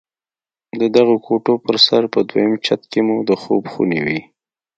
د 0.79 0.81
دغو 0.95 1.15
کوټو 1.25 1.53
پر 1.65 1.75
سر 1.85 2.03
په 2.13 2.19
دويم 2.29 2.53
چت 2.65 2.81
کښې 2.91 3.01
مو 3.07 3.17
د 3.29 3.31
خوب 3.41 3.63
خونې 3.71 3.99
وې. 4.05 4.19